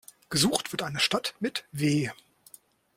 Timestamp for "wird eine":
0.71-0.99